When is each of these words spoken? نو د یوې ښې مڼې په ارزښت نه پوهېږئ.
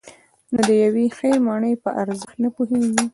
نو 0.53 0.61
د 0.67 0.69
یوې 0.83 1.05
ښې 1.17 1.31
مڼې 1.45 1.73
په 1.83 1.89
ارزښت 2.01 2.35
نه 2.43 2.49
پوهېږئ. 2.55 3.05